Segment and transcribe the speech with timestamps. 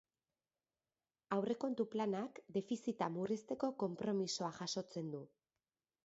[1.35, 5.21] Aurrekontu-planak defizita murrizteko konpromisoa jasotzen du.